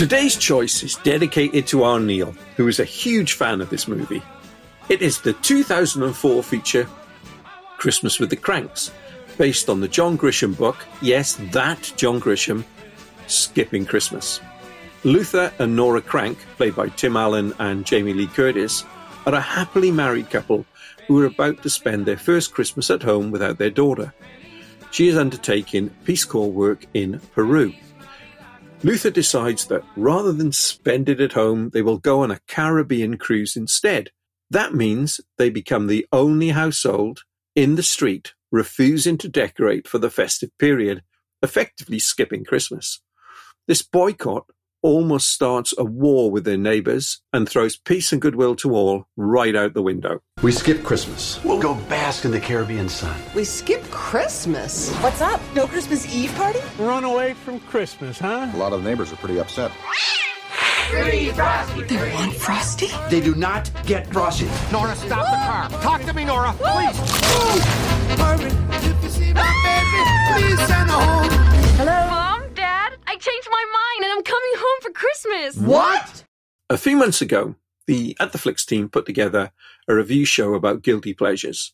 Today's 0.00 0.34
choice 0.34 0.82
is 0.82 0.96
dedicated 0.96 1.66
to 1.66 1.82
our 1.82 2.00
Neil, 2.00 2.34
who 2.56 2.66
is 2.68 2.80
a 2.80 2.86
huge 2.86 3.34
fan 3.34 3.60
of 3.60 3.68
this 3.68 3.86
movie. 3.86 4.22
It 4.88 5.02
is 5.02 5.20
the 5.20 5.34
2004 5.34 6.42
feature 6.42 6.88
Christmas 7.76 8.18
with 8.18 8.30
the 8.30 8.36
Cranks, 8.36 8.90
based 9.36 9.68
on 9.68 9.82
the 9.82 9.88
John 9.88 10.16
Grisham 10.16 10.56
book, 10.56 10.86
yes, 11.02 11.36
that 11.52 11.92
John 11.98 12.18
Grisham, 12.18 12.64
Skipping 13.26 13.84
Christmas. 13.84 14.40
Luther 15.04 15.52
and 15.58 15.76
Nora 15.76 16.00
Crank, 16.00 16.38
played 16.56 16.74
by 16.76 16.88
Tim 16.88 17.14
Allen 17.14 17.52
and 17.58 17.84
Jamie 17.84 18.14
Lee 18.14 18.26
Curtis, 18.26 18.84
are 19.26 19.34
a 19.34 19.40
happily 19.42 19.90
married 19.90 20.30
couple 20.30 20.64
who 21.08 21.20
are 21.20 21.26
about 21.26 21.62
to 21.62 21.68
spend 21.68 22.06
their 22.06 22.16
first 22.16 22.54
Christmas 22.54 22.88
at 22.88 23.02
home 23.02 23.30
without 23.30 23.58
their 23.58 23.68
daughter. 23.68 24.14
She 24.92 25.08
is 25.08 25.18
undertaking 25.18 25.90
Peace 26.04 26.24
Corps 26.24 26.50
work 26.50 26.86
in 26.94 27.20
Peru. 27.34 27.74
Luther 28.82 29.10
decides 29.10 29.66
that 29.66 29.84
rather 29.94 30.32
than 30.32 30.52
spend 30.52 31.10
it 31.10 31.20
at 31.20 31.34
home, 31.34 31.68
they 31.70 31.82
will 31.82 31.98
go 31.98 32.22
on 32.22 32.30
a 32.30 32.40
Caribbean 32.48 33.18
cruise 33.18 33.54
instead. 33.54 34.10
That 34.50 34.74
means 34.74 35.20
they 35.36 35.50
become 35.50 35.86
the 35.86 36.06
only 36.12 36.48
household 36.48 37.24
in 37.54 37.76
the 37.76 37.82
street 37.82 38.32
refusing 38.50 39.18
to 39.18 39.28
decorate 39.28 39.86
for 39.86 39.98
the 39.98 40.10
festive 40.10 40.50
period, 40.58 41.02
effectively 41.42 41.98
skipping 41.98 42.44
Christmas. 42.44 43.00
This 43.68 43.82
boycott 43.82 44.46
almost 44.82 45.28
starts 45.28 45.74
a 45.76 45.84
war 45.84 46.30
with 46.30 46.44
their 46.44 46.56
neighbours 46.56 47.20
and 47.32 47.48
throws 47.48 47.76
peace 47.76 48.12
and 48.12 48.20
goodwill 48.20 48.54
to 48.56 48.74
all 48.74 49.06
right 49.16 49.54
out 49.54 49.74
the 49.74 49.82
window. 49.82 50.20
We 50.42 50.52
skip 50.52 50.82
Christmas. 50.82 51.42
We'll 51.44 51.60
go 51.60 51.74
bask 51.74 52.24
in 52.24 52.30
the 52.30 52.40
Caribbean 52.40 52.88
sun. 52.88 53.18
We 53.34 53.44
skip 53.44 53.82
Christmas. 53.90 54.90
What's 54.96 55.20
up? 55.20 55.40
No 55.54 55.66
Christmas 55.66 56.14
Eve 56.14 56.34
party? 56.34 56.60
Run 56.78 57.04
away 57.04 57.34
from 57.34 57.60
Christmas, 57.60 58.18
huh? 58.18 58.50
A 58.52 58.56
lot 58.56 58.72
of 58.72 58.82
the 58.82 58.88
neighbors 58.88 59.12
are 59.12 59.16
pretty 59.16 59.38
upset. 59.38 59.70
Frosty? 60.90 61.82
They 61.84 62.12
want 62.14 62.34
Frosty? 62.34 62.88
They 63.10 63.20
do 63.20 63.34
not 63.36 63.70
get 63.86 64.12
frosty. 64.12 64.48
Nora, 64.72 64.96
stop 64.96 65.24
the 65.70 65.76
car. 65.76 65.82
Talk 65.82 66.02
to 66.02 66.12
me, 66.12 66.24
Nora, 66.24 66.52
please. 66.58 66.96
Hello? 70.72 71.29
For 75.40 75.52
Christmas. 75.52 75.68
What? 75.68 76.24
A 76.68 76.78
few 76.78 76.96
months 76.96 77.20
ago, 77.20 77.56
the 77.86 78.16
At 78.20 78.32
the 78.32 78.38
Flicks 78.38 78.64
team 78.64 78.88
put 78.88 79.06
together 79.06 79.52
a 79.88 79.94
review 79.94 80.24
show 80.24 80.54
about 80.54 80.82
guilty 80.82 81.14
pleasures. 81.14 81.72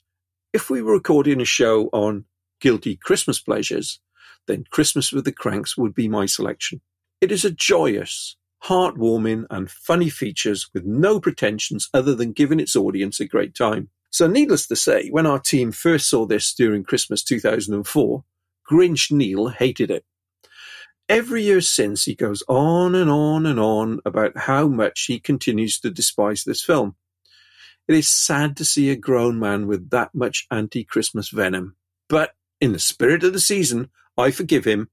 If 0.52 0.70
we 0.70 0.82
were 0.82 0.94
recording 0.94 1.40
a 1.40 1.44
show 1.44 1.90
on 1.92 2.24
guilty 2.60 2.96
Christmas 2.96 3.40
pleasures, 3.40 4.00
then 4.46 4.64
Christmas 4.70 5.12
with 5.12 5.24
the 5.24 5.32
Cranks 5.32 5.76
would 5.76 5.94
be 5.94 6.08
my 6.08 6.26
selection. 6.26 6.80
It 7.20 7.32
is 7.32 7.44
a 7.44 7.50
joyous, 7.50 8.36
heartwarming, 8.64 9.46
and 9.50 9.70
funny 9.70 10.08
features 10.08 10.70
with 10.72 10.84
no 10.84 11.20
pretensions 11.20 11.90
other 11.92 12.14
than 12.14 12.32
giving 12.32 12.60
its 12.60 12.76
audience 12.76 13.20
a 13.20 13.26
great 13.26 13.54
time. 13.54 13.90
So, 14.10 14.26
needless 14.26 14.66
to 14.68 14.76
say, 14.76 15.08
when 15.10 15.26
our 15.26 15.38
team 15.38 15.72
first 15.72 16.08
saw 16.08 16.24
this 16.24 16.54
during 16.54 16.84
Christmas 16.84 17.22
2004, 17.22 18.24
Grinch 18.70 19.10
Neil 19.10 19.48
hated 19.48 19.90
it. 19.90 20.04
Every 21.08 21.44
year 21.44 21.60
since, 21.60 22.04
he 22.04 22.16
goes 22.16 22.42
on 22.48 22.96
and 22.96 23.08
on 23.08 23.46
and 23.46 23.60
on 23.60 24.00
about 24.04 24.36
how 24.36 24.66
much 24.66 25.04
he 25.06 25.20
continues 25.20 25.78
to 25.80 25.90
despise 25.90 26.42
this 26.42 26.64
film. 26.64 26.96
It 27.86 27.94
is 27.94 28.08
sad 28.08 28.56
to 28.56 28.64
see 28.64 28.90
a 28.90 28.96
grown 28.96 29.38
man 29.38 29.68
with 29.68 29.90
that 29.90 30.14
much 30.14 30.46
anti 30.50 30.82
Christmas 30.82 31.28
venom. 31.28 31.76
But 32.08 32.34
in 32.60 32.72
the 32.72 32.80
spirit 32.80 33.22
of 33.22 33.32
the 33.32 33.40
season, 33.40 33.90
I 34.18 34.32
forgive 34.32 34.64
him 34.64 34.90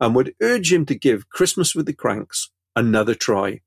and 0.00 0.14
would 0.14 0.34
urge 0.40 0.72
him 0.72 0.86
to 0.86 0.94
give 0.94 1.28
Christmas 1.28 1.74
with 1.74 1.86
the 1.86 1.92
Cranks 1.92 2.50
another 2.76 3.14
try. 3.14 3.62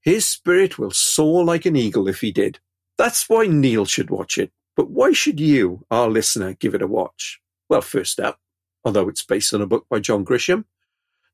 His 0.00 0.26
spirit 0.26 0.78
will 0.78 0.90
soar 0.90 1.44
like 1.44 1.66
an 1.66 1.76
eagle 1.76 2.08
if 2.08 2.20
he 2.20 2.32
did. 2.32 2.58
That's 2.98 3.28
why 3.28 3.46
Neil 3.46 3.84
should 3.84 4.10
watch 4.10 4.38
it. 4.38 4.52
But 4.76 4.90
why 4.90 5.12
should 5.12 5.38
you, 5.38 5.86
our 5.90 6.08
listener, 6.08 6.54
give 6.54 6.74
it 6.74 6.82
a 6.82 6.86
watch? 6.88 7.40
Well, 7.68 7.80
first 7.80 8.18
up, 8.18 8.40
although 8.84 9.08
it's 9.08 9.24
based 9.24 9.54
on 9.54 9.62
a 9.62 9.66
book 9.66 9.86
by 9.88 10.00
John 10.00 10.24
Grisham, 10.24 10.64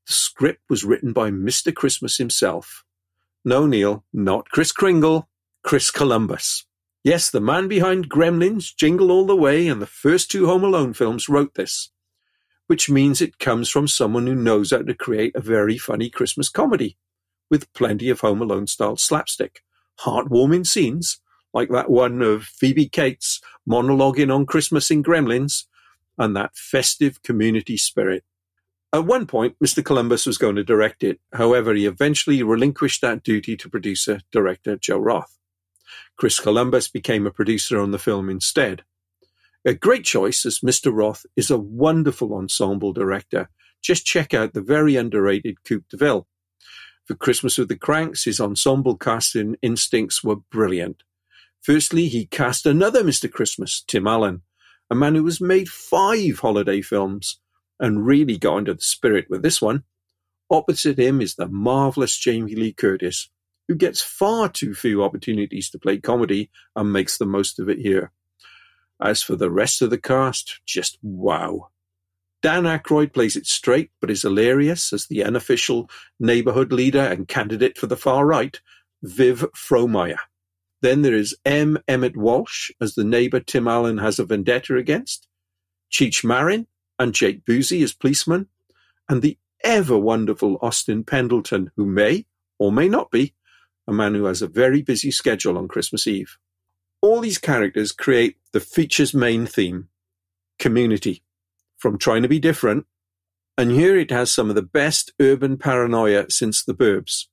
the 0.06 0.12
script 0.12 0.62
was 0.69 0.84
written 0.84 1.12
by 1.12 1.31
Mr. 1.31 1.75
Christmas 1.75 2.19
himself. 2.19 2.84
No, 3.44 3.66
Neil, 3.66 4.05
not 4.12 4.50
Kris 4.50 4.72
Kringle, 4.72 5.28
Chris 5.62 5.91
Columbus. 5.91 6.65
Yes, 7.03 7.31
the 7.31 7.41
man 7.41 7.69
behind 7.69 8.11
Gremlins, 8.11 8.77
Jingle 8.77 9.11
All 9.11 9.25
the 9.25 9.37
Way, 9.37 9.69
and 9.69 9.81
the 9.81 9.87
first 9.87 10.31
two 10.31 10.47
Home 10.47 10.62
Alone 10.62 10.93
films 10.93 11.28
wrote 11.31 11.55
this, 11.55 11.91
which 12.66 12.91
means 12.91 13.22
it 13.22 13.38
comes 13.38 13.71
from 13.71 13.88
someone 13.88 14.27
who 14.27 14.34
knows 14.34 14.71
how 14.71 14.83
to 14.83 14.94
create 14.94 15.34
a 15.34 15.41
very 15.41 15.78
funny 15.78 16.11
Christmas 16.11 16.50
comedy, 16.50 16.99
with 17.50 17.72
plenty 17.72 18.11
of 18.11 18.21
Home 18.21 18.43
Alone 18.43 18.67
style 18.67 18.97
slapstick, 18.97 19.62
heartwarming 20.00 20.67
scenes, 20.67 21.21
like 21.55 21.71
that 21.71 21.91
one 21.91 22.21
of 22.21 22.44
Phoebe 22.44 22.88
Cates 22.88 23.41
monologuing 23.69 24.32
on 24.34 24.44
Christmas 24.44 24.91
in 24.91 25.03
Gremlins, 25.03 25.65
and 26.19 26.37
that 26.37 26.55
festive 26.55 27.22
community 27.22 27.78
spirit. 27.78 28.25
At 28.92 29.06
one 29.06 29.26
point, 29.26 29.56
Mr. 29.62 29.84
Columbus 29.84 30.26
was 30.26 30.36
going 30.36 30.56
to 30.56 30.64
direct 30.64 31.04
it. 31.04 31.20
However, 31.32 31.74
he 31.74 31.86
eventually 31.86 32.42
relinquished 32.42 33.00
that 33.02 33.22
duty 33.22 33.56
to 33.56 33.68
producer 33.68 34.20
director 34.32 34.76
Joe 34.76 34.98
Roth. 34.98 35.38
Chris 36.16 36.40
Columbus 36.40 36.88
became 36.88 37.24
a 37.24 37.30
producer 37.30 37.80
on 37.80 37.92
the 37.92 37.98
film 37.98 38.28
instead. 38.28 38.82
A 39.64 39.74
great 39.74 40.04
choice, 40.04 40.44
as 40.44 40.60
Mr. 40.60 40.92
Roth 40.92 41.24
is 41.36 41.50
a 41.50 41.58
wonderful 41.58 42.34
ensemble 42.34 42.92
director. 42.92 43.48
Just 43.80 44.06
check 44.06 44.34
out 44.34 44.54
the 44.54 44.60
very 44.60 44.96
underrated 44.96 45.62
Coupe 45.64 45.88
de 45.88 45.96
Ville. 45.96 46.26
For 47.04 47.14
Christmas 47.14 47.58
with 47.58 47.68
the 47.68 47.76
Cranks, 47.76 48.24
his 48.24 48.40
ensemble 48.40 48.96
casting 48.96 49.56
instincts 49.62 50.24
were 50.24 50.36
brilliant. 50.36 51.02
Firstly, 51.62 52.08
he 52.08 52.26
cast 52.26 52.66
another 52.66 53.04
Mr. 53.04 53.30
Christmas, 53.30 53.84
Tim 53.86 54.06
Allen, 54.06 54.42
a 54.90 54.94
man 54.94 55.14
who 55.14 55.24
has 55.26 55.40
made 55.40 55.68
five 55.68 56.40
holiday 56.40 56.80
films 56.80 57.38
and 57.80 58.06
really 58.06 58.38
got 58.38 58.58
into 58.58 58.74
the 58.74 58.82
spirit 58.82 59.26
with 59.28 59.42
this 59.42 59.60
one. 59.60 59.82
Opposite 60.50 60.98
him 60.98 61.20
is 61.20 61.34
the 61.34 61.48
marvellous 61.48 62.16
Jamie 62.16 62.54
Lee 62.54 62.72
Curtis, 62.72 63.30
who 63.66 63.74
gets 63.74 64.02
far 64.02 64.48
too 64.48 64.74
few 64.74 65.02
opportunities 65.02 65.70
to 65.70 65.78
play 65.78 65.98
comedy 65.98 66.50
and 66.76 66.92
makes 66.92 67.16
the 67.19 67.26
most 67.26 67.58
of 67.58 67.69
it 67.69 67.78
here. 67.78 68.12
As 69.00 69.22
for 69.22 69.34
the 69.34 69.50
rest 69.50 69.80
of 69.80 69.90
the 69.90 69.98
cast, 69.98 70.60
just 70.66 70.98
wow. 71.02 71.69
Dan 72.42 72.64
Aykroyd 72.64 73.12
plays 73.12 73.36
it 73.36 73.46
straight 73.46 73.90
but 74.00 74.10
is 74.10 74.22
hilarious 74.22 74.92
as 74.92 75.06
the 75.06 75.24
unofficial 75.24 75.88
neighbourhood 76.19 76.72
leader 76.72 77.00
and 77.00 77.28
candidate 77.28 77.78
for 77.78 77.86
the 77.86 77.96
far 77.96 78.26
right, 78.26 78.60
Vic 79.02 79.38
Frohmeyer. 79.54 80.19
Then 80.82 81.02
there 81.02 81.14
is 81.14 81.36
M. 81.44 81.78
Emmett 81.86 82.16
Walsh 82.16 82.70
as 82.80 82.94
the 82.94 83.04
neighbour 83.04 83.40
Tim 83.40 83.69
Allen 83.69 83.98
has 83.98 84.19
a 84.19 84.24
vendetta 84.24 84.76
against, 84.76 85.28
Cheech 85.92 86.24
Marin 86.24 86.66
and 87.00 87.15
Jake 87.15 87.44
Busey 87.44 87.83
as 87.83 87.93
policeman, 87.93 88.47
and 89.08 89.23
the 89.23 89.37
ever 89.64 89.99
wonderful 89.99 90.58
Austin 90.62 91.02
Pendleton, 91.02 91.73
who 91.76 91.85
may 91.85 92.26
or 92.58 92.70
may 92.70 92.88
not 92.88 93.11
be 93.11 93.35
a 93.88 93.93
man 93.93 94.14
who 94.14 94.26
has 94.26 94.41
a 94.41 94.47
very 94.47 94.82
busy 94.82 95.11
schedule 95.11 95.58
on 95.58 95.67
Christmas 95.67 96.06
Eve. 96.06 96.38
All 97.00 97.20
these 97.20 97.38
characters 97.38 97.91
create 97.91 98.37
the 98.52 98.61
feature's 98.61 99.12
main 99.12 99.47
theme 99.47 99.88
community, 100.61 101.25
from 101.76 101.99
trying 101.99 102.23
to 102.23 102.29
be 102.29 102.38
different, 102.38 102.87
and 103.58 103.73
here 103.73 103.99
it 103.99 104.11
has 104.12 104.31
some 104.31 104.49
of 104.49 104.55
the 104.55 104.62
best 104.62 105.12
urban 105.20 105.56
paranoia 105.56 106.26
since 106.31 106.62
the 106.62 106.75
Burbs 106.75 107.26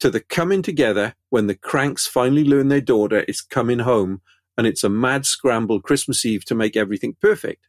to 0.00 0.10
the 0.10 0.20
coming 0.20 0.62
together 0.62 1.14
when 1.30 1.46
the 1.46 1.54
Cranks 1.54 2.06
finally 2.06 2.44
learn 2.44 2.68
their 2.68 2.80
daughter 2.80 3.20
is 3.28 3.40
coming 3.40 3.80
home 3.80 4.20
and 4.58 4.66
it's 4.66 4.84
a 4.84 4.88
mad 4.88 5.26
scramble 5.26 5.80
Christmas 5.80 6.24
Eve 6.24 6.44
to 6.46 6.54
make 6.54 6.76
everything 6.76 7.16
perfect. 7.20 7.66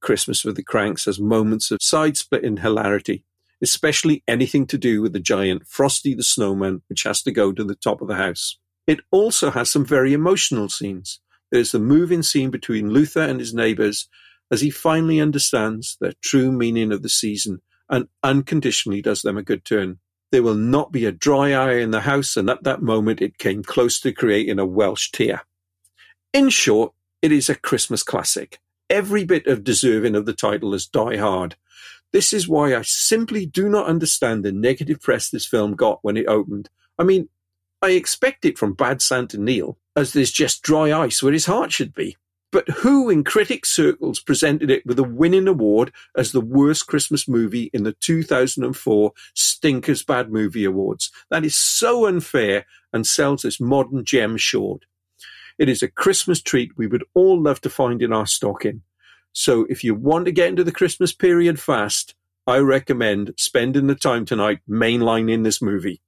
Christmas 0.00 0.44
with 0.44 0.56
the 0.56 0.62
Cranks 0.62 1.04
has 1.04 1.20
moments 1.20 1.70
of 1.70 1.82
side 1.82 2.16
splitting 2.16 2.58
hilarity, 2.58 3.24
especially 3.62 4.22
anything 4.26 4.66
to 4.66 4.78
do 4.78 5.02
with 5.02 5.12
the 5.12 5.20
giant 5.20 5.66
Frosty 5.66 6.14
the 6.14 6.22
Snowman, 6.22 6.82
which 6.88 7.04
has 7.04 7.22
to 7.22 7.32
go 7.32 7.52
to 7.52 7.64
the 7.64 7.74
top 7.74 8.00
of 8.00 8.08
the 8.08 8.16
house. 8.16 8.58
It 8.86 9.00
also 9.10 9.50
has 9.50 9.70
some 9.70 9.84
very 9.84 10.12
emotional 10.12 10.68
scenes. 10.68 11.20
There's 11.50 11.72
the 11.72 11.78
moving 11.78 12.22
scene 12.22 12.50
between 12.50 12.90
Luther 12.90 13.22
and 13.22 13.40
his 13.40 13.54
neighbors 13.54 14.08
as 14.50 14.60
he 14.60 14.70
finally 14.70 15.20
understands 15.20 15.96
the 16.00 16.14
true 16.22 16.50
meaning 16.50 16.92
of 16.92 17.02
the 17.02 17.08
season 17.08 17.60
and 17.88 18.08
unconditionally 18.22 19.02
does 19.02 19.22
them 19.22 19.36
a 19.36 19.42
good 19.42 19.64
turn. 19.64 19.98
There 20.32 20.42
will 20.42 20.54
not 20.54 20.92
be 20.92 21.06
a 21.06 21.12
dry 21.12 21.52
eye 21.52 21.78
in 21.78 21.90
the 21.90 22.02
house, 22.02 22.36
and 22.36 22.48
at 22.48 22.62
that 22.62 22.82
moment 22.82 23.20
it 23.20 23.38
came 23.38 23.64
close 23.64 23.98
to 24.00 24.12
creating 24.12 24.60
a 24.60 24.66
Welsh 24.66 25.10
tear. 25.10 25.42
In 26.32 26.48
short, 26.50 26.92
it 27.20 27.32
is 27.32 27.48
a 27.48 27.56
Christmas 27.56 28.04
classic, 28.04 28.60
every 28.90 29.24
bit 29.24 29.46
of 29.46 29.64
deserving 29.64 30.16
of 30.16 30.26
the 30.26 30.34
title 30.34 30.74
as 30.74 30.86
Die 30.86 31.16
Hard. 31.16 31.56
This 32.12 32.32
is 32.32 32.48
why 32.48 32.74
I 32.74 32.82
simply 32.82 33.46
do 33.46 33.68
not 33.68 33.86
understand 33.86 34.44
the 34.44 34.52
negative 34.52 35.00
press 35.00 35.30
this 35.30 35.46
film 35.46 35.76
got 35.76 36.00
when 36.02 36.16
it 36.16 36.26
opened. 36.26 36.68
I 36.98 37.04
mean, 37.04 37.28
I 37.80 37.90
expect 37.90 38.44
it 38.44 38.58
from 38.58 38.74
Bad 38.74 39.00
Santa 39.00 39.38
Neil, 39.38 39.78
as 39.96 40.12
there's 40.12 40.32
just 40.32 40.62
dry 40.62 40.92
ice 40.92 41.22
where 41.22 41.32
his 41.32 41.46
heart 41.46 41.72
should 41.72 41.94
be. 41.94 42.16
But 42.52 42.68
who 42.68 43.08
in 43.08 43.22
critic 43.22 43.64
circles 43.64 44.18
presented 44.18 44.70
it 44.70 44.84
with 44.84 44.98
a 44.98 45.04
winning 45.04 45.46
award 45.46 45.92
as 46.16 46.32
the 46.32 46.40
worst 46.40 46.88
Christmas 46.88 47.28
movie 47.28 47.70
in 47.72 47.84
the 47.84 47.92
2004 47.92 49.12
Stinkers 49.34 50.02
Bad 50.02 50.32
Movie 50.32 50.64
Awards? 50.64 51.12
That 51.30 51.44
is 51.44 51.54
so 51.54 52.06
unfair 52.06 52.66
and 52.92 53.06
sells 53.06 53.42
this 53.42 53.60
modern 53.60 54.04
gem 54.04 54.36
short. 54.36 54.84
It 55.60 55.68
is 55.68 55.82
a 55.82 55.88
Christmas 55.88 56.40
treat 56.40 56.78
we 56.78 56.86
would 56.86 57.04
all 57.12 57.38
love 57.38 57.60
to 57.60 57.68
find 57.68 58.00
in 58.00 58.14
our 58.14 58.24
stocking. 58.24 58.80
So 59.34 59.66
if 59.68 59.84
you 59.84 59.94
want 59.94 60.24
to 60.24 60.32
get 60.32 60.48
into 60.48 60.64
the 60.64 60.72
Christmas 60.72 61.12
period 61.12 61.60
fast, 61.60 62.14
I 62.46 62.56
recommend 62.60 63.34
spending 63.36 63.86
the 63.86 63.94
time 63.94 64.24
tonight 64.24 64.60
mainlining 64.66 65.44
this 65.44 65.60
movie. 65.60 66.00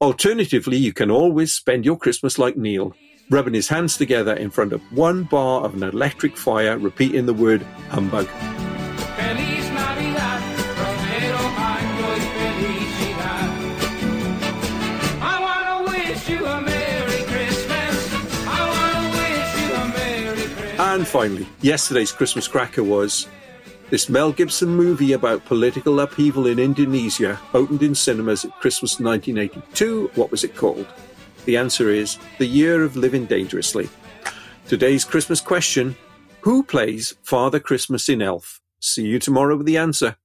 Alternatively, 0.00 0.76
you 0.76 0.92
can 0.92 1.10
always 1.10 1.52
spend 1.52 1.84
your 1.84 1.98
Christmas 1.98 2.38
like 2.38 2.56
Neil, 2.56 2.94
rubbing 3.30 3.54
his 3.54 3.66
hands 3.66 3.96
together 3.96 4.34
in 4.34 4.48
front 4.48 4.72
of 4.72 4.80
one 4.92 5.24
bar 5.24 5.64
of 5.64 5.74
an 5.74 5.82
electric 5.82 6.36
fire, 6.36 6.78
repeating 6.78 7.26
the 7.26 7.34
word 7.34 7.62
humbug. 7.88 8.28
Feliz 8.28 9.70
Navidad, 9.72 10.40
prospero 10.76 11.50
finally, 21.10 21.48
yesterday's 21.60 22.12
Christmas 22.12 22.46
cracker 22.46 22.84
was 22.84 23.26
this 23.90 24.08
Mel 24.08 24.30
Gibson 24.30 24.68
movie 24.68 25.12
about 25.12 25.44
political 25.44 25.98
upheaval 25.98 26.46
in 26.46 26.60
Indonesia 26.60 27.40
opened 27.52 27.82
in 27.82 27.96
cinemas 27.96 28.44
at 28.44 28.52
Christmas 28.60 29.00
1982. 29.00 30.12
What 30.14 30.30
was 30.30 30.44
it 30.44 30.54
called? 30.54 30.86
The 31.46 31.56
answer 31.56 31.90
is 31.90 32.16
The 32.38 32.46
Year 32.46 32.84
of 32.84 32.94
Living 32.94 33.26
Dangerously. 33.26 33.88
Today's 34.68 35.04
Christmas 35.04 35.40
question 35.40 35.96
Who 36.42 36.62
plays 36.62 37.16
Father 37.24 37.58
Christmas 37.58 38.08
in 38.08 38.22
Elf? 38.22 38.60
See 38.78 39.04
you 39.04 39.18
tomorrow 39.18 39.56
with 39.56 39.66
the 39.66 39.78
answer. 39.78 40.16